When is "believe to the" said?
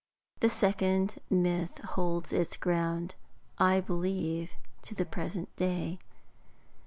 3.81-5.05